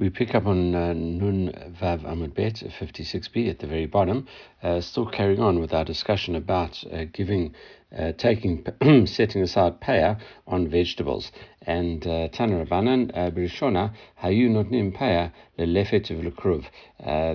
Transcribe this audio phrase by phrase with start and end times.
[0.00, 4.26] We pick up on uh, Nun Vav Amud Bet 56b at the very bottom,
[4.62, 7.54] uh, still carrying on with our discussion about uh, giving,
[7.94, 8.64] uh, taking,
[9.06, 11.30] setting aside peah on vegetables.
[11.66, 13.92] And uh, Tana Rabbanan, uh, Brishona,
[14.22, 16.64] Hayu Notnim peah lelefet v'lekruv.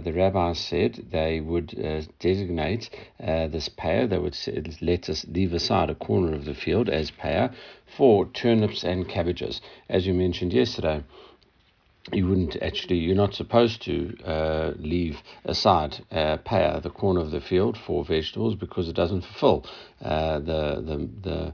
[0.04, 1.68] The rabbis said they would
[2.18, 2.89] designate
[3.20, 4.36] this peah, they would
[4.82, 7.54] let us leave aside a corner of the field as paya
[7.95, 11.04] for turnips and cabbages, as you mentioned yesterday
[12.14, 17.32] you wouldn't actually, you're not supposed to uh, leave aside uh, peah, the corner of
[17.32, 19.66] the field, for vegetables because it doesn't fulfill
[20.02, 21.54] uh, the, the, the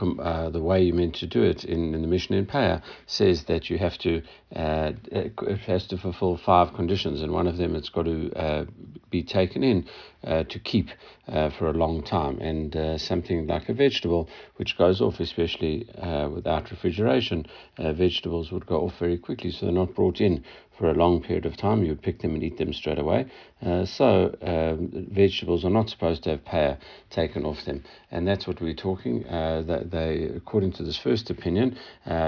[0.00, 1.64] uh, the way you're meant to do it.
[1.64, 4.22] In, in the Mishnah in Peah says that you have to
[4.54, 8.64] uh, it has to fulfill five conditions, and one of them it's got to uh,
[9.10, 9.86] be taken in
[10.24, 10.88] uh, to keep
[11.28, 12.38] uh, for a long time.
[12.38, 17.46] And uh, something like a vegetable, which goes off, especially uh, without refrigeration,
[17.78, 20.42] vegetables would go off very quickly, so they're not brought in
[20.78, 21.82] for a long period of time.
[21.82, 23.26] You would pick them and eat them straight away.
[23.60, 26.78] Uh, so um, vegetables are not supposed to have peah
[27.10, 29.24] taken off them, and that's what we're talking.
[29.24, 31.76] that they, according to this first opinion,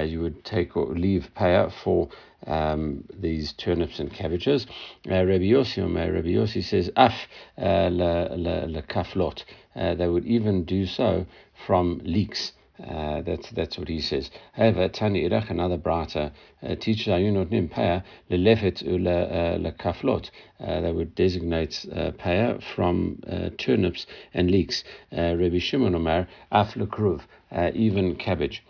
[0.04, 2.09] you would take or leave peah for
[2.46, 4.66] um, these turnips and cabbages.
[5.08, 7.14] Uh, Rabbi Yossi, um, Rabbi Yossi says, af
[7.58, 9.44] uh, le le kaflot.
[9.76, 11.26] Uh, they would even do so
[11.66, 12.52] from leeks.
[12.88, 14.30] Uh, that's that's what he says.
[14.52, 20.30] However, Tani Irach, another brata, uh, teaches Ayunot Nimpaya lelefet ule uh, kaflot.
[20.58, 24.82] Uh, they would designate uh, peah from uh, turnips and leeks.
[25.12, 27.20] Uh, Rabbi Shimon Omer af lekruv,
[27.74, 28.62] even cabbage.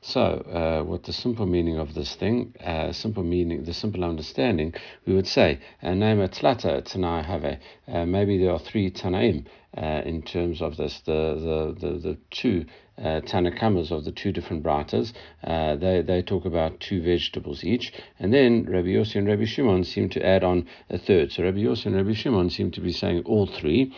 [0.00, 4.74] So, uh, what the simple meaning of this thing, uh, simple meaning, the simple understanding,
[5.04, 7.44] we would say, Nama tlata tanai have.
[7.92, 11.00] Uh, maybe there are three tanaim uh, in terms of this.
[11.00, 12.66] The the the, the two
[12.98, 15.12] uh, Tanakamas of the two different bratas,
[15.44, 17.92] uh, they, they talk about two vegetables each.
[18.18, 21.32] And then Rabbi Yossi and Rabbi Shimon seem to add on a third.
[21.32, 23.94] So Rabbi Yossi and Rabbi Shimon seem to be saying all three.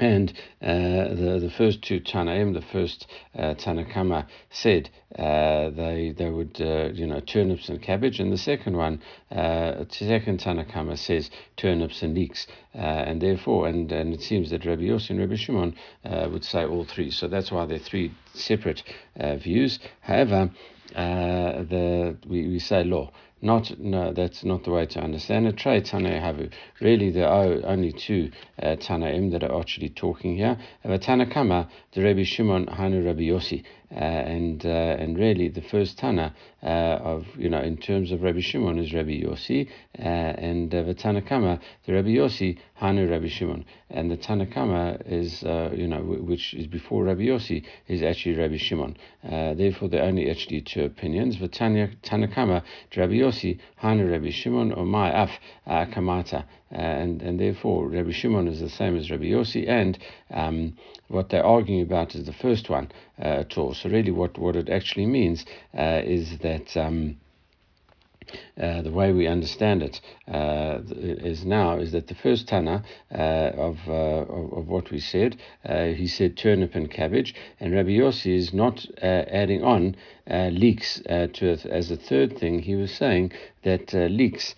[0.00, 0.32] And
[0.62, 6.60] uh, the the first two Tanaim, the first uh, Tanakama said uh, they they would
[6.60, 12.02] uh, you know turnips and cabbage, and the second one, uh, second Tanakama says turnips
[12.02, 15.74] and leeks, uh, and therefore and and it seems that Rabbi Yossi and Rabbi Shimon
[16.04, 17.10] uh, would say all three.
[17.10, 18.84] So that's why they're three separate
[19.16, 19.80] views.
[20.00, 20.50] However,
[20.94, 23.10] the we, we say law.
[23.40, 25.56] Not no, that's not the way to understand it.
[25.56, 26.50] Trey Tana Havu.
[26.80, 30.58] Really, there are only two uh, Tanaim that are actually talking here.
[30.82, 33.64] But Tanakama, the Rabbi Shimon, Hanu Rabbi Yossi.
[33.90, 38.20] Uh, and uh, and really the first Tana uh, of you know in terms of
[38.20, 39.66] Rabbi Shimon is Rabbi Yossi
[39.98, 43.64] uh, and uh, the Tanakama the Rabbi Yossi Hanu Rabbi Shimon.
[43.88, 48.58] And the Tanakama is uh, you know which is before Rabbi Yossi is actually Rabbi
[48.58, 48.94] Shimon.
[49.22, 51.40] Therefore there are only actually two opinions.
[51.40, 52.62] The Tanakama
[52.94, 55.30] Rabbi Yossi Hanu Rabbi Shimon or my af
[55.66, 59.98] kamata and and therefore Rabbi Shimon is the same as Rabbi Yossi and
[60.30, 60.76] um,
[61.08, 63.74] what they're arguing about is the first one uh, at all.
[63.74, 65.44] So really, what what it actually means
[65.76, 66.76] uh, is that.
[66.76, 67.16] Um,
[68.60, 73.18] uh, the way we understand it uh, is now is that the first Tana uh,
[73.18, 77.90] of, uh, of, of what we said, uh, he said turnip and cabbage, and Rabbi
[77.90, 79.96] Yossi is not adding on
[80.28, 82.60] leeks to as a third thing.
[82.60, 84.54] He was saying that leeks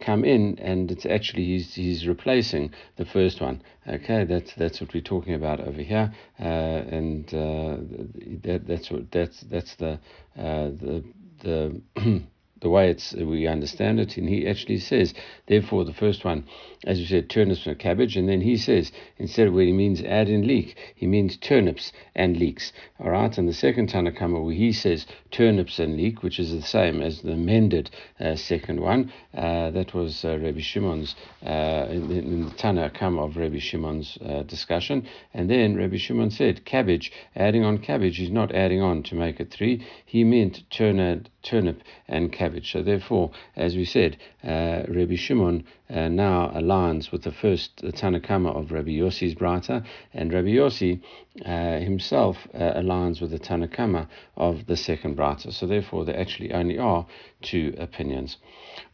[0.00, 3.62] come in, and it's actually he's, he's replacing the first one.
[3.88, 9.76] Okay, that's that's what we're talking about over here, and that, that's what that's that's
[9.76, 10.00] the
[10.34, 11.04] the
[11.40, 11.80] the
[12.60, 15.12] the way it's we understand it, and he actually says,
[15.46, 16.44] therefore, the first one,
[16.84, 20.02] as you said, turnips and cabbage, and then he says, instead of where he means
[20.02, 22.72] add in leek, he means turnips and leeks.
[22.98, 26.62] All right, and the second Tanakama, where he says turnips and leek, which is the
[26.62, 32.10] same as the mended uh, second one, uh, that was uh, Rabbi Shimon's, uh, in,
[32.10, 37.64] in, the Tanakama of Rabbi Shimon's uh, discussion, and then Rabbi Shimon said, cabbage, adding
[37.64, 42.32] on cabbage, he's not adding on to make it three, he meant turnip, turnip and
[42.32, 42.72] cabbage.
[42.72, 47.92] So therefore, as we said, uh, Rabbi Shimon uh, now aligns with the first the
[47.92, 51.00] Tanakama of Rabbi Yossi's Brata, and Rabbi Yossi
[51.44, 55.52] uh, himself uh, aligns with the Tanakama of the second Brata.
[55.52, 57.06] So therefore, there actually only are
[57.42, 58.38] two opinions.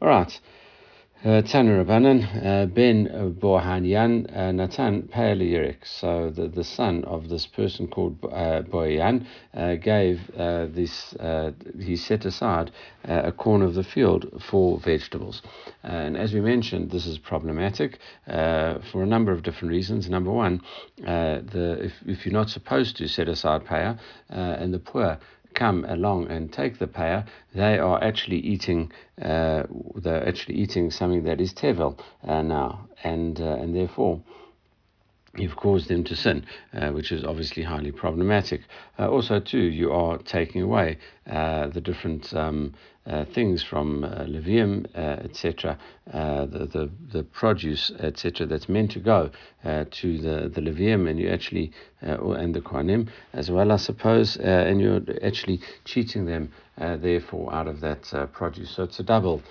[0.01, 0.41] All right.
[1.25, 3.07] Uh, Tanu Rabbanan, uh, Ben
[3.41, 5.77] Bohanyan uh, Natan Paleyirik.
[5.85, 9.25] So the, the son of this person called uh, Boyan
[9.55, 11.15] uh, gave uh, this,
[11.79, 12.73] he set aside
[13.05, 15.43] a corner of the field for vegetables.
[15.85, 20.11] and as we mentioned, this is problematic for a number of different reasons.
[20.11, 20.61] Number one,
[20.97, 23.97] the, if, if you're not supposed to set aside peah,
[24.29, 25.21] and the poor
[25.55, 28.93] come along and take the peah, they are actually eating.
[29.21, 29.65] Uh,
[29.97, 34.23] they're actually eating something that is tevel uh, now, and uh, and therefore
[35.37, 36.45] you've caused them to sin,
[36.75, 38.63] uh, which is obviously highly problematic.
[38.99, 40.99] Uh, also, too, you are taking away
[41.31, 42.75] uh, the different um,
[43.07, 45.77] uh, things from uh, Levium, uh, etc.,
[46.07, 49.31] the, the the produce, etc., that's meant to go
[49.65, 54.81] to the the Levium, and you actually and the Kohanim as well, I suppose, and
[54.81, 58.71] you're actually cheating them, therefore, out of that produce.
[58.71, 59.43] So it's a double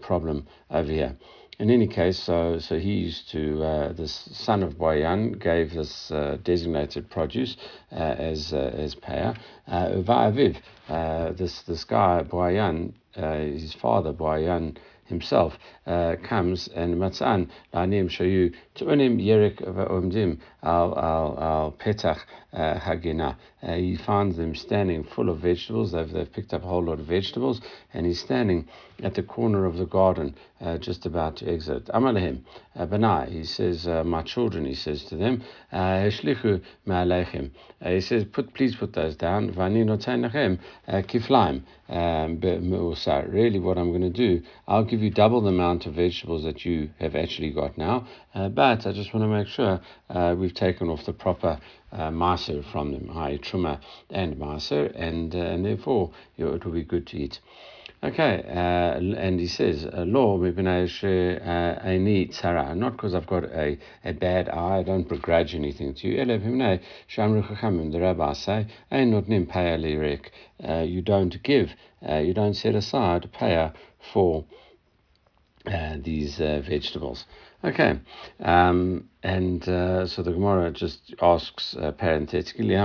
[0.00, 1.16] problem over here.
[1.58, 6.10] In any case, so so he used to uh, this son of Boyan gave this
[6.10, 7.56] uh, designated produce
[7.92, 9.36] uh, as uh, as peah.
[9.68, 14.76] Uh, uh, this this guy Boyan, his father Boyan
[15.12, 22.20] himself uh, comes and matzan la'anim shayu tu'unim yerik va'omdim al al al petach
[22.52, 23.36] uh, hagina.
[23.62, 25.92] Uh, he finds them standing full of vegetables.
[25.92, 27.60] They've, they've picked up a whole lot of vegetables,
[27.94, 28.68] and he's standing
[29.02, 31.88] at the corner of the garden, uh, just about to exit.
[31.90, 35.42] Uh, Benai, he says, uh, my children, he says to them,
[35.72, 37.50] Heshlichu ma'aleichem.
[37.84, 39.52] He says, put, please put those down.
[39.52, 41.62] Vani notenachem kiflaim.
[41.88, 42.40] Um,
[43.30, 46.64] really, what I'm going to do, I'll give you double the amount of vegetables that
[46.64, 50.54] you have actually got now, uh, but I just want to make sure uh, we've
[50.54, 51.58] taken off the proper
[51.92, 53.38] uh, maser from them, i.e.
[53.38, 53.80] truma
[54.10, 57.40] and maser, and, uh, and therefore you know, it will be good to eat.
[58.04, 60.48] Okay, uh, and he says, uh, Law, uh,
[62.74, 66.24] not because I've got a, a bad eye, I don't begrudge anything to you.
[66.24, 68.96] The rabbis say, uh,
[70.80, 71.74] you don't give,
[72.08, 73.72] uh, you don't set aside peah
[74.12, 74.46] for
[75.64, 77.24] uh, these uh, vegetables.
[77.64, 78.00] Okay,
[78.40, 82.84] um, and uh, so the Gemara just asks uh, parenthetically, uh,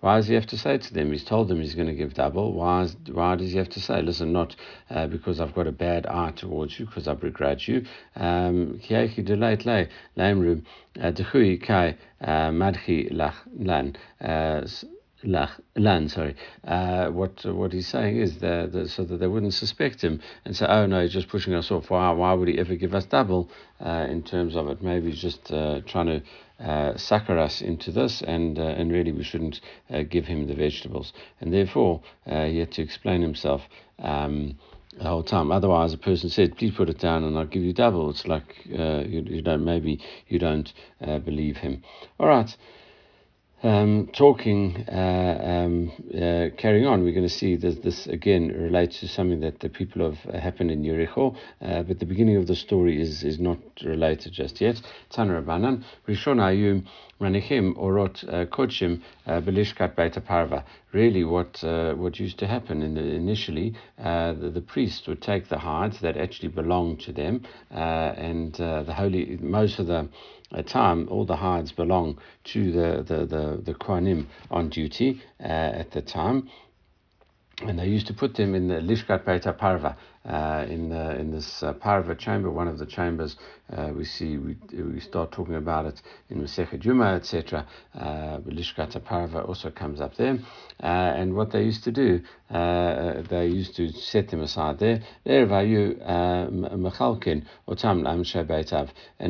[0.00, 1.12] Why does he have to say to them?
[1.12, 2.52] He's told them he's going to give double.
[2.52, 4.54] Why, is, why does he have to say, listen, not
[4.90, 7.86] uh, because I've got a bad eye towards you, because I begrudge you.
[8.14, 8.78] Um,
[15.24, 16.34] land, sorry.
[16.64, 20.66] Uh, what what he's saying is that, so that they wouldn't suspect him and say,
[20.66, 21.90] oh no, he's just pushing us off.
[21.90, 24.82] Why, why would he ever give us double uh, in terms of it?
[24.82, 26.22] Maybe he's just uh, trying to
[26.64, 29.60] uh, sucker us into this, and uh, and really we shouldn't
[29.90, 31.12] uh, give him the vegetables.
[31.40, 33.62] And therefore, he had to explain himself.
[33.98, 34.58] Um,
[34.98, 35.50] the whole time.
[35.50, 38.44] Otherwise, a person said, "Please put it down, and I'll give you double." It's like
[38.66, 39.98] you, you, don't maybe
[40.28, 40.70] you don't
[41.24, 41.82] believe him.
[42.20, 42.54] All right.
[43.64, 48.98] Um, talking, uh, um, uh, carrying on, we're going to see that this again relates
[49.00, 52.48] to something that the people have uh, happened in Yericho, uh, but the beginning of
[52.48, 54.82] the story is, is not related just yet.
[55.10, 56.88] Tana Rabbanan, Rishon Ayum
[57.20, 60.64] Manichim Orot uh, Kodshim uh, Belishkat Beta Parva.
[60.92, 65.22] Really, what uh, what used to happen in the, initially, uh, the, the priests would
[65.22, 67.78] take the hides that actually belonged to them, uh,
[68.16, 70.08] and uh, the holy most of the
[70.66, 76.02] time, all the hides belong to the the the, the Kohanim on duty at the
[76.02, 76.48] time
[77.60, 81.30] and they used to put them in the Lishkat Beta Parva, uh, in the, in
[81.30, 83.36] this uh, Parva chamber, one of the chambers.
[83.72, 87.66] Uh, we see we, we start talking about it in Masechet Yoma, etc.
[87.94, 90.38] Uh, Lishkat Parva also comes up there,
[90.82, 92.20] uh, and what they used to do,
[92.52, 95.00] they used to set them aside there.
[95.24, 95.50] And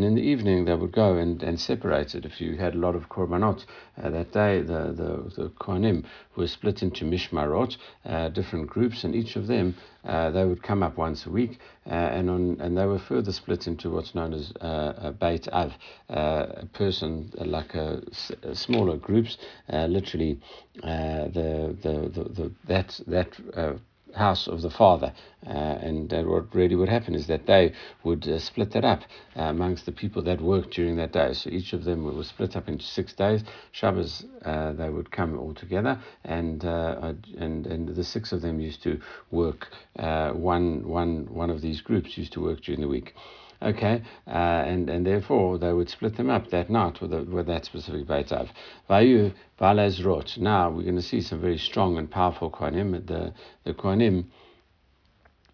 [0.04, 2.24] in the evening they would go and, and separate it.
[2.24, 3.64] If you had a lot of korbanot
[4.02, 6.04] uh, that day, the the the Kohanim
[6.36, 7.76] were split into mishmarot,
[8.32, 11.81] different groups, and each of them uh, they would come up once a week, uh,
[11.86, 15.72] and on and they were further split into what's known as uh, a Beit Av,
[16.10, 18.02] uh, a person uh, like a,
[18.42, 19.36] a smaller groups,
[19.72, 20.40] uh, literally
[20.76, 23.78] the, the, the the that that
[24.14, 25.12] house of the father.
[25.46, 27.72] Uh, and uh, what really would happen is that they
[28.04, 29.00] would uh, split that up
[29.36, 31.32] uh, amongst the people that worked during that day.
[31.32, 33.42] So each of them was split up into six days.
[33.72, 38.60] Shabbos, uh, they would come all together, and, uh, and, and the six of them
[38.60, 39.00] used to
[39.30, 43.14] work, one, one, one of these groups used to work during the week.
[43.62, 47.64] Okay, uh, and and therefore they would split them up that night with, with that
[47.64, 48.50] specific Beit Av.
[48.90, 50.36] Vayu Valez Rot.
[50.36, 53.06] Now we're going to see some very strong and powerful Kohanim.
[53.06, 53.32] The
[53.64, 54.24] the Kohanim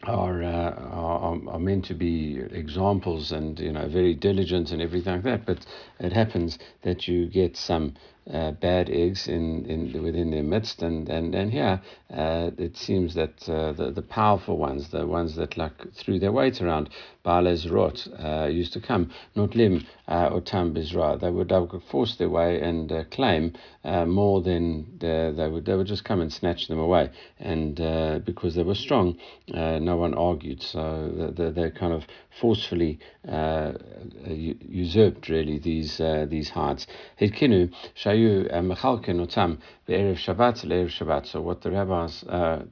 [0.05, 5.15] are, uh, are are meant to be examples and you know very diligent and everything
[5.15, 5.45] like that.
[5.45, 5.67] But
[6.01, 7.95] it happens that you get some
[8.33, 11.81] uh, bad eggs in, in within their midst, and and and here
[12.13, 16.33] uh, it seems that uh, the the powerful ones, the ones that like threw their
[16.33, 16.91] weight around,
[17.25, 21.21] Baalez Rot, uh, used to come, not lim or tam bizra.
[21.21, 23.53] They would, they force their way and uh, claim
[23.85, 25.65] uh, more than the, they would.
[25.65, 29.19] They would just come and snatch them away, and uh, because they were strong,
[29.53, 30.63] uh, no one argued.
[30.63, 32.05] So they, they kind of
[32.41, 36.87] forcefully usurped really these these hides.
[37.21, 41.27] Hitkinu shayu mechalken otam be'erev Shabbat le'erev Shabbat.
[41.27, 42.25] So what the rabbis,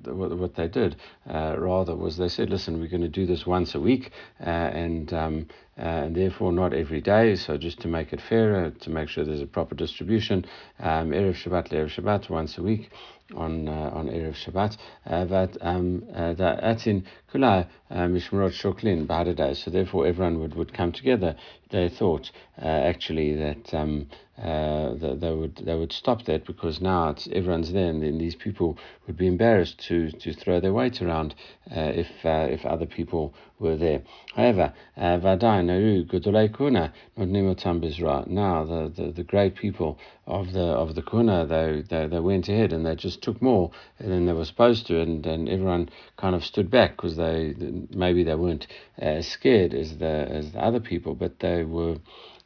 [0.04, 0.96] what they did
[1.26, 4.10] rather was they said, listen, we're going to do this once a week.
[4.40, 5.46] Uh, and um,
[5.78, 7.36] uh, and therefore not every day.
[7.36, 10.46] So just to make it fairer, to make sure there's a proper distribution,
[10.78, 12.90] um, erev Shabbat, erev Shabbat, once a week
[13.34, 14.76] on uh, on erev Shabbat.
[15.06, 19.56] Uh, that um, uh, atin kula uh, mishmorot shoklin b'hadaday.
[19.56, 21.36] So therefore everyone would, would come together.
[21.70, 23.74] They thought actually that.
[23.74, 28.18] Um, Uh, they, would they would stop that because now it's, everyone's there, and then
[28.18, 28.76] these people
[29.06, 31.34] would be embarrassed to, to throw their weight around
[31.74, 34.02] uh, if uh, if other people were there.
[34.34, 41.02] However, Vadai Naru Gudulei Kuna Now the, the, the great people of the of the
[41.02, 44.86] Kuna they, they they went ahead and they just took more than they were supposed
[44.88, 45.88] to, and, and everyone
[46.18, 47.54] kind of stood back because they
[47.90, 48.66] maybe they weren't
[48.98, 51.96] as scared as the as the other people, but they were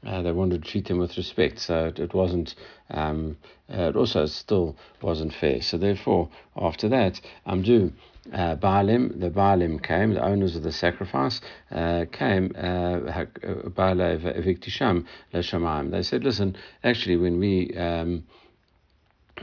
[0.07, 1.59] uh, they wanted to treat them with respect.
[1.61, 2.55] So it, it wasn't,
[2.91, 3.37] um,
[3.73, 5.61] uh, it also still wasn't fair.
[5.63, 7.93] So therefore, after that, Amdu.
[8.35, 11.41] Uh, Baalim, the Baalim came, the owners of the sacrifice
[11.71, 15.91] uh, came, uh, Viktisham Shamaim.
[15.91, 16.55] They said, listen,
[16.85, 18.25] actually, when we um,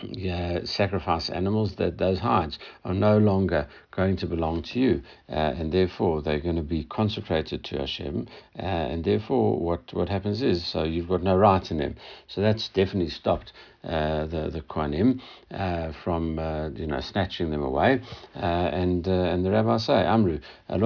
[0.03, 3.67] yeah, sacrifice animals, that those hides are no longer
[3.97, 8.27] going to belong to you, uh, and therefore they're going to be consecrated to Hashem,
[8.57, 11.95] uh, and therefore what, what happens is, so you've got no right in them.
[12.27, 13.51] So that's definitely stopped
[13.87, 15.21] uh, the the Kohanim
[15.53, 18.01] uh, from uh, you know snatching them away,
[18.35, 20.81] uh, and and the rabbis say Amru not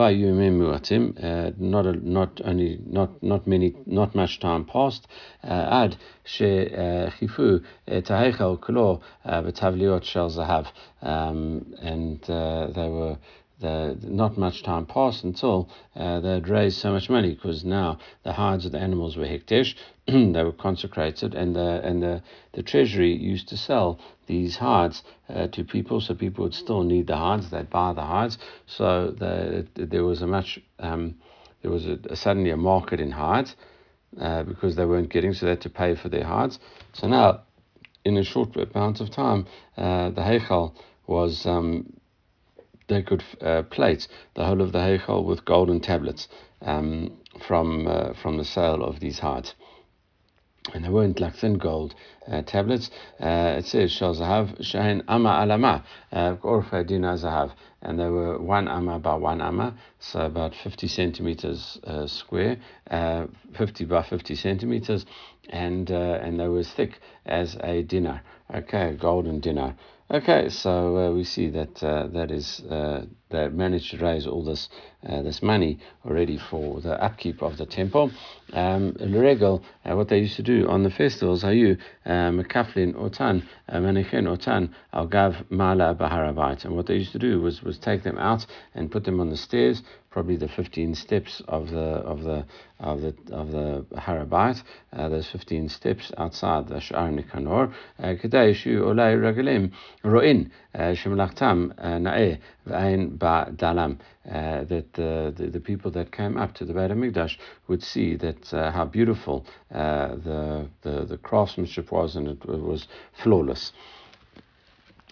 [1.86, 5.08] a, not only not not many not much time passed
[5.42, 10.68] ad she chifu tahechel klo v'tavliot shel zahav,
[11.02, 13.18] um, and they were
[13.62, 18.00] the, not much time passed until uh, they had raised so much money because now
[18.24, 19.76] the hides of the animals were hekdesh,
[20.08, 22.22] they were consecrated, and the and the,
[22.54, 27.08] the treasury used to sell these hides uh, to people, so people would still need
[27.08, 27.50] the hides.
[27.50, 31.16] They'd buy the hides, so the, there was a much um,
[31.62, 33.56] there was a, a, suddenly a market in hides
[34.20, 36.60] uh, because they weren't getting, so they had to pay for their hides.
[36.94, 37.42] So now,
[38.04, 39.46] in a short amount of time,
[39.78, 40.74] uh, the heichal
[41.12, 41.92] was um,
[42.88, 46.30] they could uh, plate the whole of the Heichal with golden tablets
[46.62, 49.54] um, from uh, from the sale of these hearts.
[50.74, 51.96] And they weren't like thin gold
[52.32, 52.92] uh, tablets.
[53.20, 57.52] Uh, it says Shal Zahav Shahin Ama Alama Orfa Dina Zahav.
[57.82, 62.58] And they were one amma by one amma, so about 50 centimeters uh, square,
[62.92, 63.26] uh,
[63.58, 65.04] 50 by 50 centimeters,
[65.50, 68.22] and and they were as thick as a dinar,
[68.54, 69.76] okay, a golden dinar.
[70.14, 74.44] Okay, so uh, we see that uh, that is uh, they managed to raise all
[74.44, 74.70] this
[75.08, 78.12] uh, this money already for the upkeep of the temple.
[78.54, 84.28] Um, Regal, uh, what they used to do on the festivals, you mekaflin otan manichen
[84.28, 88.18] otan al gav mala baharabait, and what they used to do was was take them
[88.18, 88.46] out
[88.76, 92.46] and put them on the stairs probably the 15 steps of the of the
[92.80, 94.62] of the of the Harabait.
[94.92, 97.74] Uh, there's 15 steps outside the Sha'ar Nikanor.
[98.00, 99.72] Kedai shu olay ragalim
[100.04, 104.00] ro'in shemlachtam na'eh v'ain ba dalam.
[104.24, 107.38] That the, the, people that came up to the Beit Hamikdash
[107.68, 112.62] would see that uh, how beautiful uh, the, the the craftsmanship was, and it, it
[112.62, 112.88] was
[113.24, 113.72] flawless.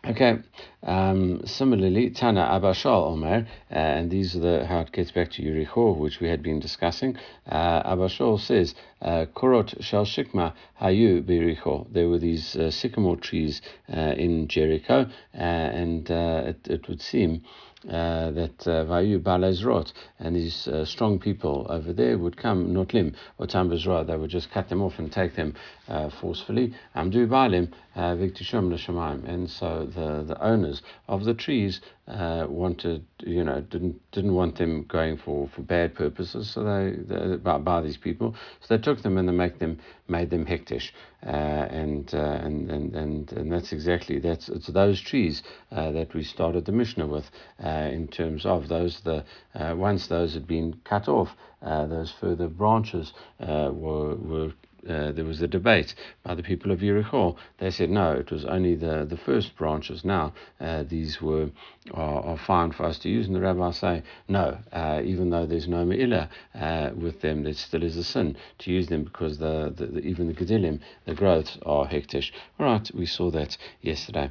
[0.05, 0.39] Okay,
[0.83, 5.29] um, similarly, Tana Abba Shaul Omer, uh, and these are the how it gets back
[5.31, 7.17] to Yericho, which we had been discussing.
[7.51, 11.85] Uh, Abba Shaul says, uh, Korot Shal Shikma Hayu Bericho.
[11.91, 13.61] There were these uh, sycamore trees
[13.93, 17.43] uh, in Jericho, uh, and it, it would seem
[17.88, 23.15] uh, that uh, Vayu Balezrot and these uh, strong people over there would come, Notlim
[23.38, 25.55] or Tambazra, they would just cut them off and take them
[25.88, 26.74] uh, forcefully.
[26.95, 29.27] Amdu Balim, uh, Viktishum Shemaim.
[29.27, 34.57] And so the, the owners of the trees uh, wanted, you know, didn't didn't want
[34.57, 36.49] them going for, for bad purposes.
[36.49, 39.79] So they, they by, by these people, so they took them and they make them
[40.07, 40.91] made them hektish,
[41.23, 46.13] uh, and, uh, and and and and that's exactly that's it's those trees uh, that
[46.15, 47.29] we started the Mishnah with
[47.63, 49.23] uh, in terms of those the
[49.53, 51.29] uh, once those had been cut off,
[51.61, 54.51] those further branches were were
[54.88, 57.36] uh, there was a debate by the people of Yericho.
[57.57, 60.05] They said no, it was only the, the first branches.
[60.05, 61.50] Now uh, these were
[61.93, 65.45] are, are, fine for us to use, and the rabbis say no, uh, even though
[65.45, 69.38] there's no me'ilah uh, with them, there still is a sin to use them because
[69.38, 72.31] the, the, the even the gedilim, the growths are hektish.
[72.59, 74.29] All right, we saw that yesterday.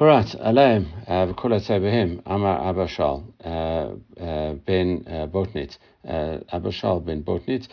[0.00, 5.76] All right, Aleim, v'kol behem, Amar Abba Shaul, uh, uh, ben uh, Botnit.
[6.04, 7.66] Abba Shaul ben Botnit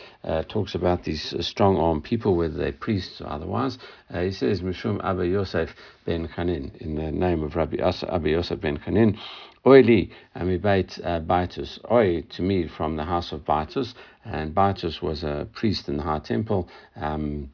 [0.48, 3.78] talks about these strong armed people, whether they're priests or otherwise.
[4.12, 5.72] he says, Mishum Abba Yosef
[6.04, 9.16] ben Chanin, in the name of Rabbi Abba Yosef ben Chanin,
[9.64, 15.46] Oili amibait Baitus, Oi to me from the house of Baitus, and Baitus was a
[15.54, 16.68] priest in the High Temple.
[16.96, 17.52] Um,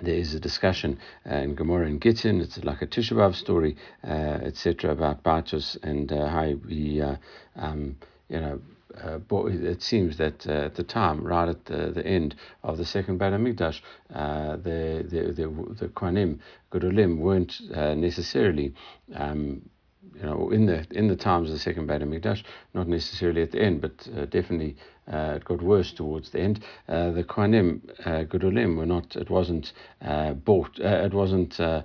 [0.00, 0.98] there is a discussion
[1.30, 2.40] uh, in Gemara and Gittin.
[2.40, 7.16] It's like a Tisha B'av story, uh, etc., about Baitus and uh, how he, uh,
[7.56, 7.96] um,
[8.28, 8.60] you know,
[9.02, 12.84] uh, it seems that uh, at the time, right at the, the end of the
[12.84, 13.80] second Beit Hamikdash,
[14.10, 16.38] the the the, the Kohanim,
[16.70, 18.74] Gedolim, weren't necessarily
[19.14, 19.62] um,
[20.14, 22.42] you know, in the in the times of the second Beit Hamikdash,
[22.74, 24.76] not necessarily at the end, but uh, definitely
[25.10, 26.64] uh, it got worse towards the end.
[26.88, 29.16] Uh, the Kohanim uh, Gedolim were not.
[29.16, 30.78] It wasn't uh, bought.
[30.80, 31.82] Uh, it wasn't uh,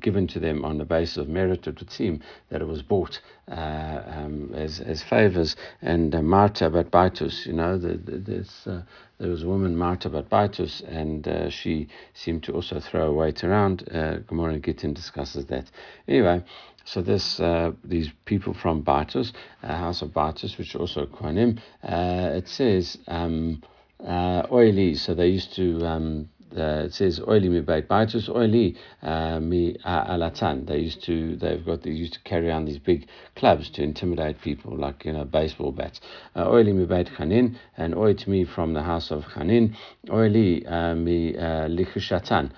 [0.00, 1.66] given to them on the basis of merit.
[1.66, 6.90] It would seem that it was bought um, as as favors and uh, Marta bat
[6.90, 7.46] Baitus.
[7.46, 8.64] You know, the, the, this.
[8.64, 13.88] there was a woman, Marta bat Baitus, and she seemed to also throw weight around.
[13.92, 15.70] Uh, Gemara Gittin discusses that.
[16.08, 16.42] Anyway,
[16.86, 22.36] so this uh, these people from Baitus, uh, House of Bartos, which also Kohanim, uh,
[22.36, 23.60] it says um,
[24.06, 24.94] uh, oily.
[24.94, 30.64] So they used to um, it says oily mi bait baitus oily uh, mi alatan.
[30.66, 34.40] They used to they've got they used to carry on these big clubs to intimidate
[34.40, 36.00] people like you know baseball bats.
[36.36, 39.74] Uh, oily mi bait chanin and oil to me from the house of chanin
[40.08, 40.62] oily
[40.96, 42.52] mi lichushatan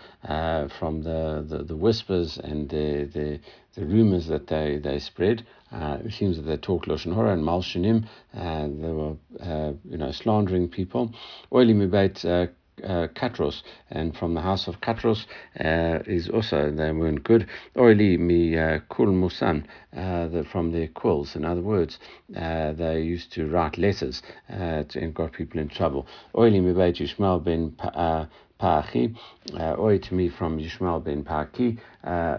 [0.79, 3.41] from the, the, the whispers and the the,
[3.79, 5.47] the rumors that they they spread.
[5.71, 9.99] Uh, it seems that they talk Lashon Hora and Malshanim, uh, they were, uh, you
[9.99, 11.13] know, slandering people.
[11.53, 15.27] Oily mibait uh, Katros, and from the house of Katros
[15.61, 17.47] uh, is also they weren't good.
[17.77, 19.65] Oili mi uh, kul musan,
[19.97, 21.37] uh, from their quills.
[21.37, 21.99] In other words,
[22.37, 26.07] uh, they used to write letters uh, to, and got people in trouble.
[26.35, 27.77] Oili mi beit Yishmael ben
[28.61, 29.17] uh, Pa'achi,
[29.59, 31.79] uh, oi to me from Yishmael ben Pa'aki,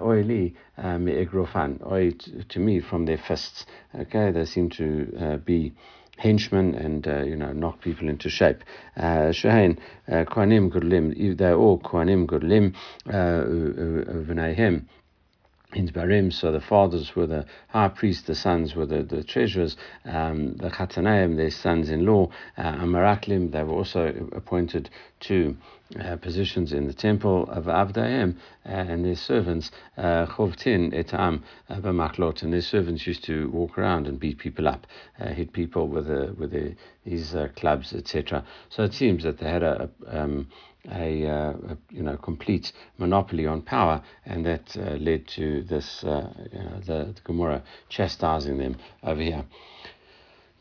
[0.02, 0.56] oi li
[0.98, 2.12] mi egrofan, oi
[2.50, 3.66] to me from their fists.
[3.96, 5.74] Okay, they seem to be
[6.18, 8.64] henchmen and uh, you know knock people into shape.
[8.98, 9.78] Uh, Shahain
[10.08, 12.76] uh, Kohanim Gudlim, they're all Kohanim Gudlim
[13.08, 14.86] V'neihem
[15.74, 19.78] in Barim, so the fathers were the high priests, the sons were the, the treasurers,
[20.06, 25.56] um, the Chatanaim, their sons-in-law, uh, Amaraklim, they were also appointed to
[26.00, 32.42] uh, positions in the temple of Avdaim, uh, and their servants, uh, Chovtin etam b'maklot,
[32.42, 34.88] and their servants used to walk around and beat people up,
[35.20, 38.44] uh, hit people with, a, with a, these uh, clubs, etc.
[38.70, 40.48] So it seems that they had a, um,
[40.92, 46.04] a, uh, a, you know complete monopoly on power, and that uh, led to this
[46.04, 49.46] uh, you know, the, the Gemara chastising them over here.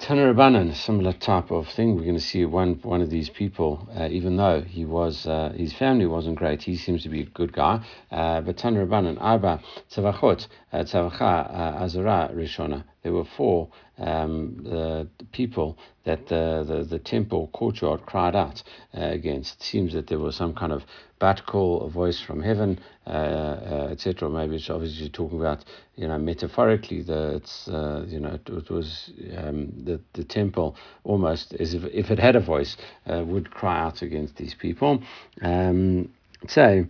[0.01, 1.97] Tanarabanan, similar type of thing.
[1.97, 5.53] We're going to see one one of these people, uh, even though he was uh,
[5.57, 7.85] his family wasn't great, he seems to be a good guy.
[8.11, 12.85] Uh, but Tanarabanan, Arba Tzavachot, uh, Tzavacha uh, Azara Rishona.
[13.09, 18.63] There were four um, the people that the, the, the temple courtyard cried out
[18.95, 19.55] uh, against.
[19.55, 20.83] It seems that there was some kind of
[21.19, 24.29] bat kol, a voice from heaven, uh, uh, etc.
[24.29, 25.65] Maybe it's obviously talking about,
[25.97, 30.77] you know, metaphorically, the, it's, uh, you know, it, it was um, the, the temple
[31.05, 35.03] almost as if, if it had a voice, uh, would cry out against these people.
[35.41, 36.13] Um,
[36.47, 36.85] so,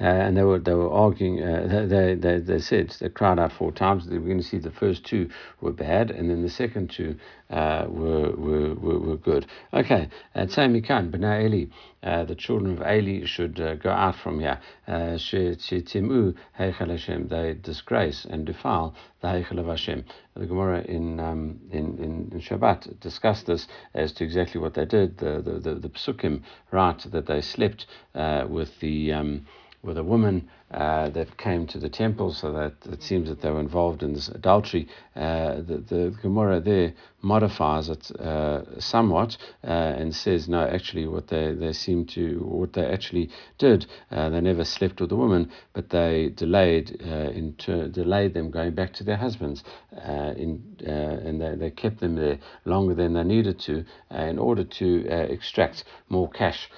[0.00, 1.40] uh, and they were they were arguing.
[1.40, 4.06] Uh, they, they they said they cried out four times.
[4.06, 5.30] They were going to see the first two
[5.60, 7.16] were bad, and then the second two
[7.48, 9.46] uh, were, were, were were good.
[9.72, 11.66] Okay, uh, same can Bnei Eli,
[12.02, 14.58] uh, the children of Eli should uh, go out from here.
[14.88, 17.28] Shetimu Heichel Hashem.
[17.28, 20.04] They disgrace and defile the Heichel of Hashem.
[20.34, 24.86] The Gemara in, um, in, in in Shabbat discussed this as to exactly what they
[24.86, 25.18] did.
[25.18, 29.46] The the the, the Psukim write that they slept with the um,
[29.84, 33.50] with a woman uh, that came to the temple, so that it seems that they
[33.50, 34.88] were involved in this adultery.
[35.14, 41.28] Uh, the, the Gemara there modifies it uh, somewhat uh, and says, no, actually, what
[41.28, 45.50] they, they seem to, what they actually did, uh, they never slept with the woman,
[45.74, 49.62] but they delayed uh, in ter- delayed them going back to their husbands,
[50.36, 55.06] in, and they, they kept them there longer than they needed to in order to
[55.30, 56.68] extract more cash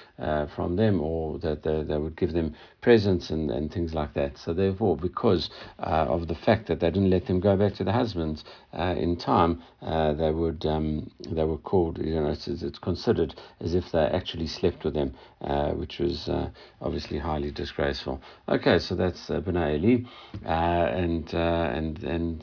[0.55, 2.53] from them, or that they, they would give them
[2.87, 4.37] presents and, and things like that.
[4.37, 7.83] So therefore, because uh, of the fact that they didn't let them go back to
[7.83, 12.47] the husbands uh, in time, uh, they would um, they were called you know it's,
[12.47, 16.49] it's, considered as if they actually slept with them, uh, which was uh,
[16.81, 18.21] obviously highly disgraceful.
[18.47, 20.05] Okay, so that's uh, B'nai Eli,
[20.45, 22.41] uh, and and and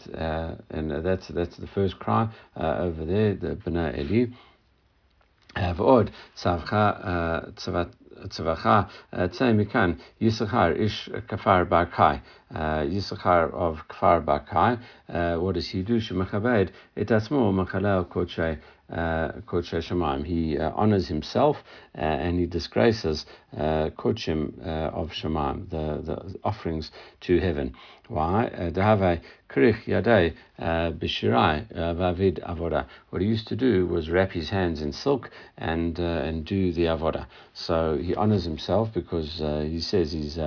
[0.68, 4.26] and that's that's the first cry over there, the B'nai Eli.
[5.57, 7.94] V'od savcha tzavat
[8.29, 12.20] tzavacha ah, uh, tzei Yisachar ish kafar barkai.
[12.55, 14.81] Uh, Yisachar of kafar barkai.
[15.09, 16.00] Uh, what does he do?
[16.00, 18.59] Shemachabed et asmo machalel kochei.
[18.92, 20.27] Uh, Kodesh Shemaim.
[20.27, 21.57] He uh, honors himself
[21.96, 23.24] uh, and he disgraces
[23.57, 26.90] uh, Kochim of Shemaim, the, the offerings
[27.22, 27.74] to heaven.
[28.08, 28.50] Why?
[28.72, 32.86] Dahave Krich Yadei Bishirai Vavid Avoda.
[33.10, 36.84] What he used to do was wrap his hands in silk and and do the
[36.84, 37.26] Avoda.
[37.54, 40.38] So he honors himself because he says he's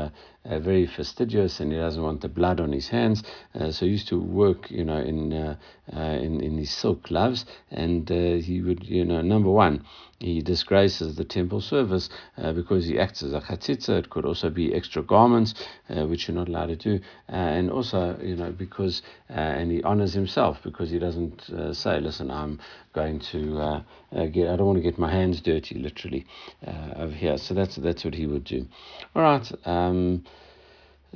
[0.47, 3.23] uh, very fastidious and he doesn't want the blood on his hands.
[3.53, 5.55] Uh, so he used to work, you know, in uh,
[5.95, 9.83] uh in in his silk gloves, and uh, he would, you know, number one,
[10.19, 13.99] he disgraces the temple service uh, because he acts as a chatzitza.
[13.99, 15.53] It could also be extra garments,
[15.89, 16.99] uh, which you're not allowed to do,
[17.29, 21.99] uh, and also, you know, because uh, and he honors himself because he doesn't say,
[21.99, 22.59] "Listen, I'm
[22.93, 23.83] going to
[24.31, 24.49] get.
[24.49, 26.25] I don't want to get my hands dirty, literally,
[26.95, 28.67] over here." So that's that's what he would do.
[29.15, 29.51] All right.
[29.65, 30.23] Um,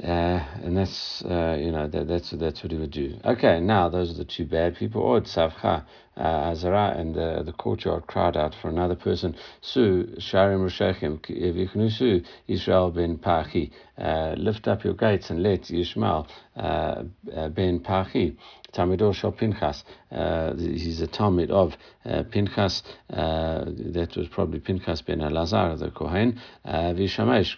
[0.03, 3.17] uh, and that's uh, you know that, that's that's what he would do.
[3.23, 5.01] Okay, now those are the two bad people.
[5.01, 5.85] Or Tzavcha
[6.17, 9.35] uh, Azara and the, the courtyard cried out for another person.
[9.61, 13.71] Su Sharim Roshechem Vichnusu Israel ben Pachi.
[13.97, 17.03] Uh, lift up your gates and let Yishmael uh,
[17.35, 18.35] uh, ben Pachi.
[18.73, 19.83] Talmidor Shal Pinchas.
[20.11, 21.73] Uh, he's a Talmud of
[22.05, 22.83] uh, Pinchas.
[23.09, 26.39] Uh, that was probably Pinchas ben Elazar, the Kohen.
[26.65, 27.55] Vishamesh.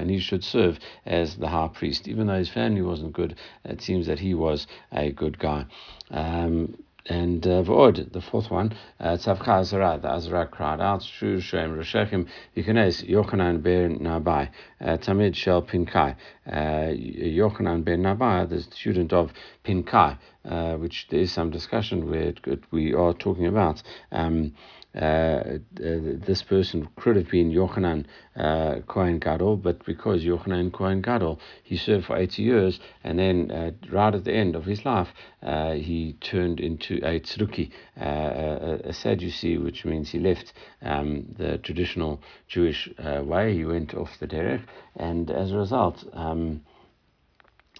[0.00, 2.08] And he should serve as the high priest.
[2.08, 5.66] Even though his family wasn't good, it seems that he was a good guy.
[6.10, 11.76] Um, and uh, the fourth one, uh, Tzavcha Azara, the Azara cried out, Shu Shem
[11.76, 16.16] Roshechem, Yikones, Yochanan ben Nabai, uh, Tamid Shel Pinkai.
[16.46, 19.32] Yochanan ben Nabai, the student of
[19.64, 23.82] Pinkai, uh, which there is some discussion where it, it, we are talking about.
[24.12, 24.54] Um,
[24.94, 31.00] uh, uh, this person could have been Yochanan uh, Kohen Gadol, but because Yochanan Kohen
[31.00, 34.84] Gadol, he served for 80 years, and then uh, right at the end of his
[34.84, 35.08] life,
[35.42, 41.34] uh, he turned into a tzruki, uh, a, a Sadducee, which means he left um,
[41.38, 43.54] the traditional Jewish way.
[43.54, 44.62] He went off the derech,
[44.96, 46.62] and as a result, um,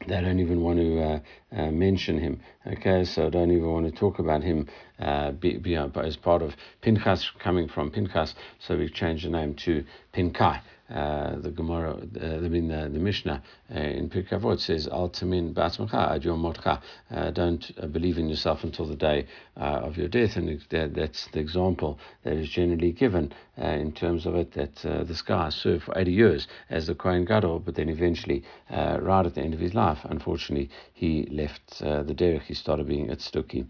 [0.07, 1.19] they don't even want to uh,
[1.53, 2.41] uh, mention him.
[2.67, 6.55] Okay, so don't even want to talk about him uh, be, be, as part of
[6.81, 8.35] Pinchas, coming from Pinchas.
[8.61, 9.85] So we've changed the name to
[10.15, 10.63] Pinkai.
[10.91, 13.41] Uh, the Gemara, uh, I mean the, the Mishnah
[13.73, 16.83] uh, in Pirkei Avot says, "Al tamin ad yom motcha."
[17.15, 19.27] Uh, don't uh, believe in yourself until the day
[19.57, 24.35] uh, of your death, and that's the example that is generally given in terms of
[24.35, 24.53] it.
[24.53, 24.75] That
[25.07, 29.35] this guy served for eighty years as the Kohen Gadol, but then eventually, right at
[29.35, 32.43] the end of his life, unfortunately, he left the derech.
[32.43, 33.65] He started being a tzduki.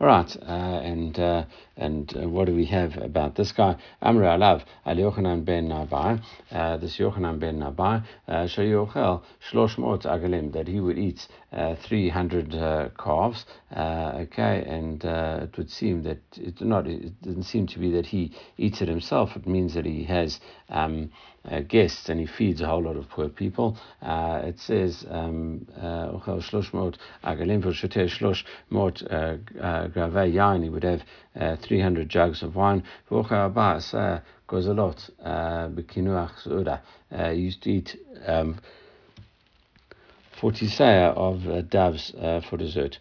[0.00, 1.18] All right, and
[1.76, 3.76] and what do we have about this guy?
[4.02, 5.86] Amr Alav Al Yochanan ben uh,
[6.78, 12.88] this Yochanan ben Nabai, uh, Shayochel Shloshmot Agalim, that he would eat uh, 300 uh,
[12.98, 13.44] calves.
[13.74, 17.90] Uh, okay, and uh, it would seem that it not it doesn't seem to be
[17.92, 19.36] that he eats it himself.
[19.36, 21.10] It means that he has um,
[21.48, 23.76] uh, guests and he feeds a whole lot of poor people.
[24.02, 29.02] Uh, it says um, shloshmot agalim v'shoteh shloshmot
[29.92, 30.62] gravei yain.
[30.62, 31.02] He would have
[31.60, 32.82] 300 jugs of wine.
[33.08, 35.08] Goes a lot.
[37.10, 38.60] He used to eat um,
[40.40, 42.98] 40 seah of uh, doves uh, for dessert.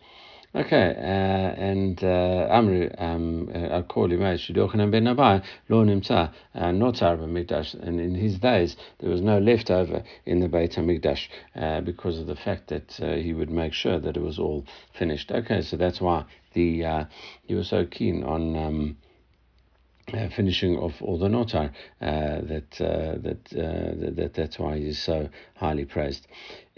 [0.56, 7.20] Okay, uh, and uh, Amru, um, uh, him out, Shidochan ben Nabai, lo nimtza, notar
[7.20, 7.76] Mikdash.
[7.76, 12.26] And in his days, there was no leftover in the Beit HaMikdash uh, because of
[12.26, 14.66] the fact that uh, he would make sure that it was all
[14.98, 15.32] finished.
[15.32, 17.06] Okay, so that's why the uh,
[17.44, 18.56] he was so keen on.
[18.56, 18.98] Um,
[20.12, 21.70] uh, finishing off all the notar.
[22.02, 26.26] Uh, that, uh, that, uh, that that's why he's so highly praised.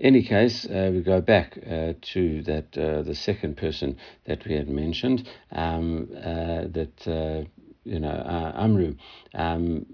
[0.02, 4.56] Any case, uh, we go back uh, to that uh, the second person that we
[4.56, 5.30] had mentioned.
[5.52, 7.48] Um, uh, that uh,
[7.84, 8.96] you know Amru.
[9.36, 9.86] Um,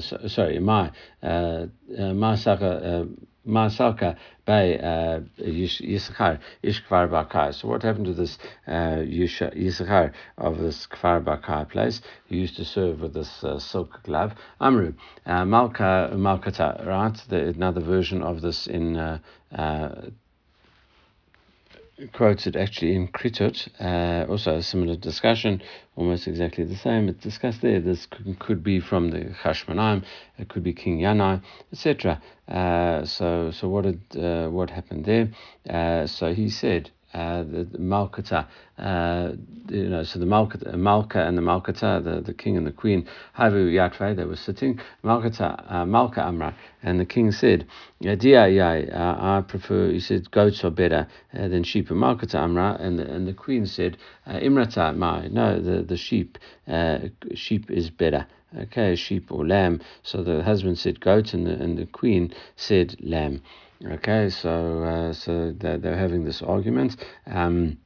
[0.00, 3.08] so, sorry, my my Saka
[3.48, 7.52] Masaka by uh, Yisachar Ish Kfar Bakar.
[7.52, 12.00] So what happened to this uh, Yisachar of this Kfar Bakar place?
[12.26, 14.32] He used to serve with this uh, silk glove.
[14.60, 14.94] Amru
[15.26, 16.86] uh, Malka Malkata.
[16.86, 18.96] Right, the, another version of this in.
[18.96, 19.18] Uh,
[19.52, 20.10] uh,
[22.12, 25.62] quoted actually in Kritot, uh, also a similar discussion,
[25.96, 27.08] almost exactly the same.
[27.08, 27.80] It's discussed there.
[27.80, 28.06] This
[28.38, 30.04] could, be from the Chashmonaim,
[30.38, 32.20] it could be King Yanai, etc.
[32.46, 35.30] Uh, so, so what did uh, what happened there?
[35.68, 38.46] Uh, so he said uh, the, the Malkata,
[38.78, 39.32] uh,
[39.68, 43.08] you know, so the Malkata, Malka and the Malkata, the, the king and the queen,
[43.38, 47.66] Havu Yatve, they were sitting, Malkata, uh, Malka Amra, and the king said,
[48.00, 48.42] Dia
[48.92, 52.98] uh, I prefer, he said, goats are better uh, than sheep, and Malkata Amra, and
[52.98, 56.38] the, and the queen said, uh, Imrata Mai, no, the, the sheep,
[57.34, 58.26] sheep is better.
[58.58, 59.82] Okay, sheep or lamb.
[60.02, 63.42] So the husband said goat, and the, and the queen said lamb.
[63.86, 66.96] Okay, so uh, so they're, they're having this argument.
[67.26, 67.78] Um,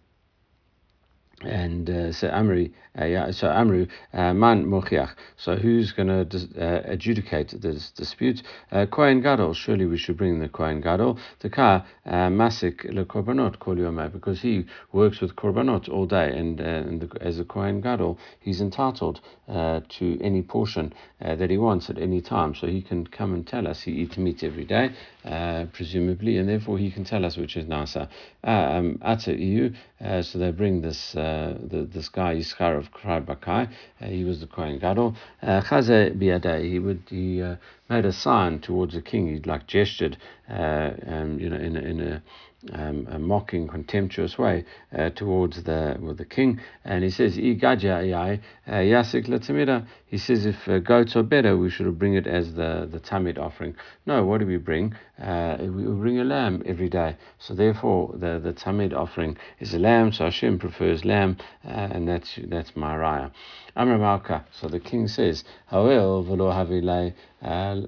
[1.44, 5.10] and uh, so Amri, uh, yeah, so Amru, uh, man mochiach.
[5.36, 8.42] So who's going to uh, adjudicate this dispute?
[8.70, 9.54] Uh, Kohen Gadol.
[9.54, 11.18] Surely we should bring the Kohen Gadol.
[11.40, 13.74] The car masik le korbanot kol
[14.08, 18.60] because he works with korbanot all day, and, and the, as a Kohen Gadol, he's
[18.60, 22.54] entitled to any portion that he wants at any time.
[22.54, 24.92] So he can come and tell us he eats meat every day,
[25.72, 28.08] presumably, and therefore he can tell us which is nasa.
[28.44, 33.24] Um, at EU, uh, so they bring this uh, the, this guy Yischar of Kfar
[33.24, 33.68] Bakai.
[34.00, 35.14] Uh, he was the Kohen Gadol.
[35.42, 36.68] Uh, Chaze biadei.
[36.68, 37.56] He would he uh,
[37.92, 39.28] made a sign towards the king.
[39.28, 40.16] He like gestured,
[40.48, 42.22] uh, um, you know, in in a
[42.72, 44.64] um, a mocking, contemptuous way
[44.96, 47.40] uh, towards the well, the king, and he says, uh,
[50.06, 53.38] He says, if uh, goats are better, we should bring it as the the tamid
[53.38, 53.74] offering.
[54.06, 54.94] No, what do we bring?
[55.20, 57.16] Uh, we bring a lamb every day.
[57.38, 60.12] So therefore, the the tamid offering is a lamb.
[60.12, 63.32] So Hashem prefers lamb, uh, and that's that's my raya.
[63.74, 64.44] Amra Malka.
[64.52, 67.14] So the king says, Hawel v'lo havi lay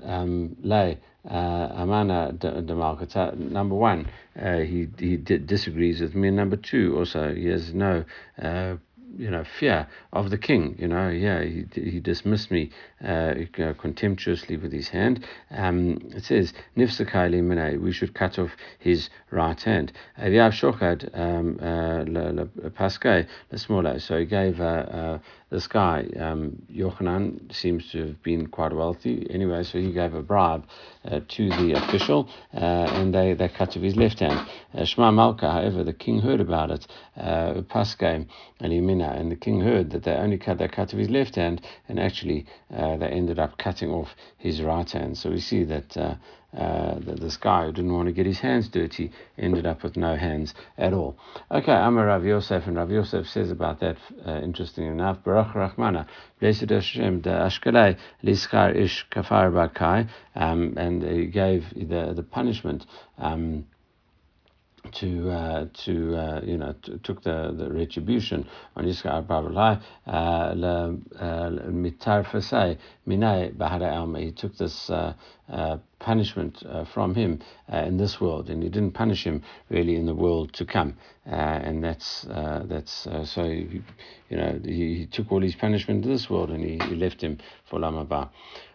[0.04, 0.98] um, lay
[1.30, 2.60] uh, Amana de
[3.36, 4.08] Number one,
[4.40, 6.30] uh, he he disagrees with me.
[6.30, 8.04] Number two, also he has no
[8.40, 8.76] uh,
[9.18, 10.76] you know, fear of the king.
[10.78, 12.70] You know, yeah, he, he dismissed me
[13.04, 13.34] uh,
[13.78, 15.24] contemptuously with his hand.
[15.50, 19.92] Um, it says, Nifsakaili Mene, we should cut off his right hand.
[20.18, 22.04] Aviav Shochad um, uh,
[23.50, 23.98] the smaller.
[24.00, 25.18] So he gave uh, uh,
[25.50, 30.22] this guy, um, Yochanan, seems to have been quite wealthy anyway, so he gave a
[30.22, 30.64] bribe
[31.04, 34.48] uh, to the official uh, and they, they cut off his left hand.
[34.74, 38.26] Uh, Shema Malka, however, the king heard about it, uh, Pasque
[38.60, 41.60] Elimina, and the king heard that they only cut, they cut off his left hand
[41.88, 45.16] and actually uh, they ended up cutting off his right hand.
[45.16, 45.96] So we see that
[46.56, 50.16] uh, this guy who didn't want to get his hands dirty ended up with no
[50.16, 51.16] hands at all.
[51.50, 56.06] Okay, Amar Rav Yosef, and Rav Yosef says about that, uh, interesting enough, Baruch Rahmana,
[56.40, 62.86] blessed Hashem, the Ashkelei, Liskar Ish Kafar Bakai, um, and he gave the, the punishment.
[63.18, 63.66] Um,
[64.92, 68.84] to uh, to uh, you know took the, the retribution on
[71.18, 74.20] uh, fasai minay bahara alma.
[74.20, 75.14] He took this uh,
[75.50, 80.06] uh, punishment uh, from him in this world, and he didn't punish him really in
[80.06, 80.96] the world to come.
[81.24, 83.82] and that's that's so he,
[84.28, 87.22] you know he, he, took all his punishment in this world, and he, he left
[87.22, 88.28] him for Lamaba.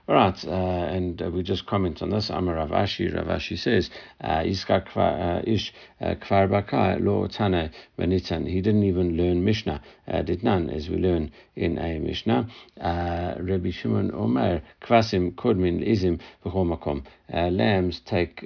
[0.09, 2.31] All right, uh, and uh, we just comment on this.
[2.31, 8.47] Amar Rav Ashi, Ravashi says, uh, Iska uh, ish kvar baka lo tane benitan.
[8.49, 9.83] He didn't even learn Mishnah,
[10.25, 12.47] did none, as we learn in a Mishnah.
[12.77, 16.19] Rabbi Shimon Omer, kvasim kodmin izim
[17.31, 17.57] v'chomakom.
[17.57, 18.45] Lambs take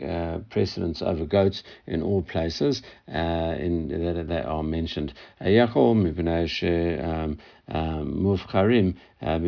[0.50, 3.88] precedence over goats in all places in
[4.28, 5.14] that are mentioned.
[5.42, 6.48] Yachol mibnei
[7.70, 9.40] um, mufcharim uh,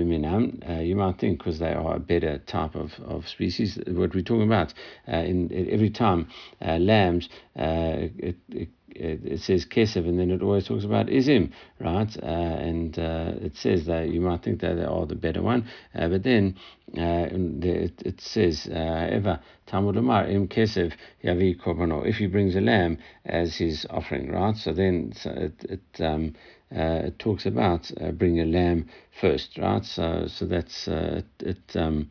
[0.70, 3.78] uh, you might think because they are a better type of, of species.
[3.88, 4.74] What we're talking about
[5.08, 6.30] uh, in every time
[6.62, 12.16] lambs it, it it says Kesev and then it always talks about Izim, right?
[12.24, 15.68] Uh, and uh, it says that you might think that they are the better one,
[15.94, 16.56] uh, but then
[16.98, 22.62] uh, it, it says, however, Talmud Omar im Kesev Yavi Korbanot, if he brings a
[22.62, 24.56] lamb as his offering, right?
[24.56, 26.34] So then so it, it um,
[26.74, 28.88] uh, it talks about uh, bring a lamb
[29.20, 29.84] first, right?
[29.84, 31.48] So so that's uh, it.
[31.48, 32.10] it um,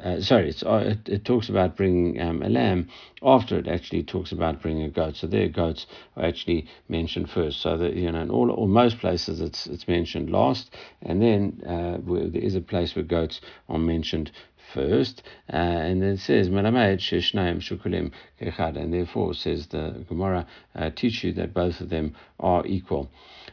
[0.00, 2.88] uh, sorry, uh, it, it talks about bringing um, a lamb.
[3.22, 5.16] After it actually talks about bringing a goat.
[5.16, 7.60] So their goats are actually mentioned first.
[7.60, 11.62] So that you know, in all or most places it's it's mentioned last, and then
[11.66, 14.30] uh, there is a place where goats are mentioned
[14.72, 20.46] first, uh, and then it says Melamed Sheshnaim Shukulim Kechad, and therefore says the Gemara
[20.74, 23.10] uh, teach you that both of them are equal.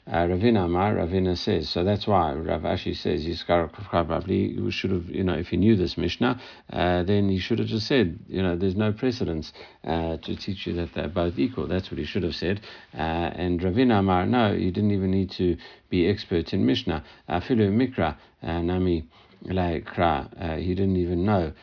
[0.10, 5.24] Uh, Ravina Amar, Ravina says, so that's why Rav Ashi says, you should have, you
[5.24, 6.42] know, if he knew this Mishnah,
[6.74, 10.66] uh, then he should have just said, you know, there's no precedence uh, to teach
[10.66, 11.68] you that they're both equal.
[11.68, 12.62] That's what he should have said.
[12.96, 15.58] Uh, and Ravina Amar, no, you didn't even need to
[15.92, 17.04] be expert in Mishnah.
[17.30, 19.08] Afilu Mikra, uh, Nami
[19.46, 21.54] Kra, uh, he didn't even know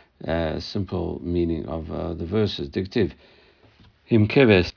[0.61, 2.69] simple meaning of the verses.
[2.69, 3.13] Dictive.
[4.05, 4.73] Him keves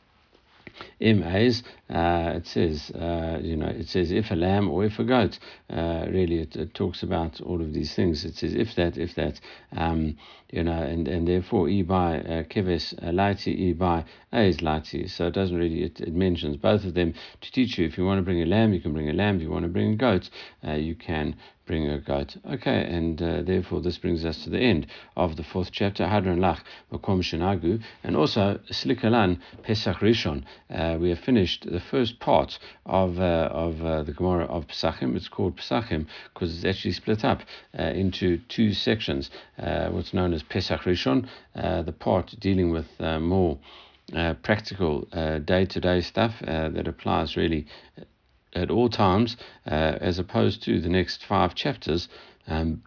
[1.02, 5.40] uh, it says, uh, you know, it says if a lamb or if a goat.
[5.70, 8.26] Uh, really, it, it, talks about all of these things.
[8.26, 9.40] It says if that, if that,
[9.76, 10.18] um,
[10.52, 15.10] you know, and, and therefore e by uh, keves laiti, e by A's laiti.
[15.10, 17.86] So it doesn't really, it, it mentions both of them to teach you.
[17.86, 19.38] If you want to bring a lamb, you can bring a lamb.
[19.38, 20.30] If you want to bring a goat,
[20.68, 21.36] uh, you can
[21.70, 22.36] bring a goat.
[22.52, 26.40] Okay, and uh, therefore this brings us to the end of the fourth chapter, Hadran
[26.40, 30.44] Lach, Makom Shenahagu, and also Slikalan Pesach Rishon.
[30.90, 35.16] Uh, we have finished the first part of uh, of uh, the Gemara of Pesachim.
[35.16, 37.42] It's called Pesachim because it's actually split up
[37.78, 39.30] uh, into two sections.
[39.60, 43.60] Uh, what's known as Pesach Rishon, the part dealing with more
[44.42, 45.02] practical
[45.46, 47.68] day to day stuff that applies really
[48.54, 52.10] at all times, uh, as opposed to the next five chapters,
[52.48, 52.82] um,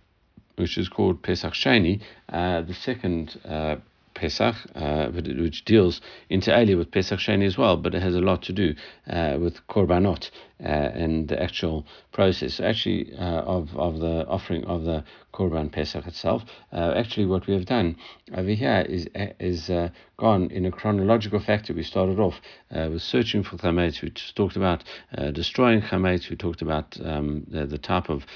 [0.57, 3.77] which is called Pesach Sheni, uh, the second uh,
[4.23, 8.21] Pesach, uh, which deals inter alia with Pesach Sheni as well, but it has a
[8.21, 8.73] lot to do
[9.11, 10.31] uh, with Korbanot
[10.65, 16.45] and the actual process, actually, uh, of, of the offering of the Korban Pesach itself.
[16.73, 17.97] Uh, actually, what we have done
[18.35, 19.09] over here is
[19.41, 21.75] is uh, gone in a chronological factor.
[21.75, 24.03] We started off with searching for chametz.
[24.03, 24.85] We talked about
[25.33, 26.31] destroying chametz.
[26.31, 28.27] We talked about um, the, the, type of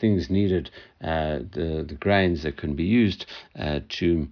[0.00, 0.70] things needed,
[1.02, 3.26] uh, the, the grains that can be used
[3.58, 4.28] uh, to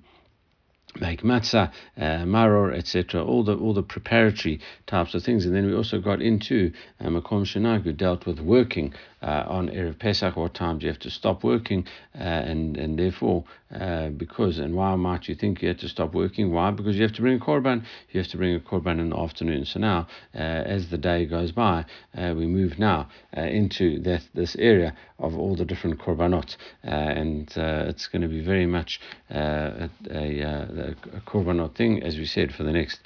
[1.01, 3.23] make matzah, uh, maror, etc.
[3.25, 7.07] All the all the preparatory types of things, and then we also got into uh,
[7.07, 10.37] Makom Shenahagu, dealt with working uh, on erev Pesach.
[10.37, 14.95] What times you have to stop working, uh, and and therefore uh, because and why
[14.95, 16.53] might you think you have to stop working?
[16.53, 16.71] Why?
[16.71, 17.85] Because you have to bring a korban.
[18.11, 19.65] You have to bring a korban in the afternoon.
[19.65, 24.95] So now, uh, as the day goes by, we move now into that this area
[25.19, 29.01] of all the different korbanot, and it's going to be very much
[29.31, 33.01] a, a, a, korbanot thing, as we said, for the next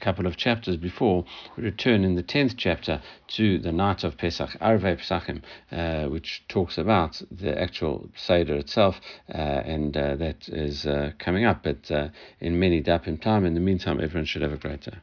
[0.00, 1.24] couple of chapters before
[1.56, 5.42] we return in the tenth chapter to the night of Pesach, Arvei Pesachim,
[5.72, 9.00] uh, which talks about the actual Seder itself,
[9.34, 11.62] uh, and uh, that is uh, coming up.
[11.62, 12.08] But uh,
[12.40, 14.98] in many dapim time, in the meantime, everyone should have a great day.